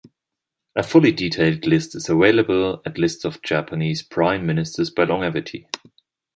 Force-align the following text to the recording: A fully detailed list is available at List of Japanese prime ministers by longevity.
A 0.75 0.81
fully 0.81 1.11
detailed 1.11 1.67
list 1.67 1.93
is 1.93 2.09
available 2.09 2.81
at 2.87 2.97
List 2.97 3.23
of 3.23 3.39
Japanese 3.43 4.01
prime 4.01 4.47
ministers 4.47 4.89
by 4.89 5.03
longevity. 5.03 5.67